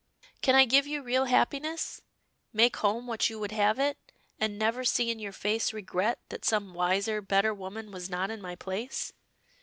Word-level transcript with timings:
Can 0.41 0.55
I 0.55 0.65
give 0.65 0.87
you 0.87 1.03
real 1.03 1.25
happiness? 1.25 2.01
make 2.51 2.77
home 2.77 3.05
what 3.05 3.29
you 3.29 3.37
would 3.37 3.51
have 3.51 3.77
it? 3.77 3.99
and 4.39 4.57
never 4.57 4.83
see 4.83 5.11
in 5.11 5.19
your 5.19 5.31
face 5.31 5.73
regret 5.73 6.17
that 6.29 6.43
some 6.43 6.73
wiser, 6.73 7.21
better 7.21 7.53
woman 7.53 7.91
was 7.91 8.09
not 8.09 8.31
in 8.31 8.41
my 8.41 8.55
place?" 8.55 9.13